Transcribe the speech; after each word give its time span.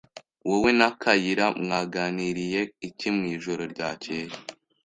Wowe 0.47 0.71
na 0.79 0.89
Kayira 1.01 1.45
mwaganiriye 1.63 2.61
iki 2.87 3.07
mwijoro 3.15 3.63
ryakeye? 3.73 4.35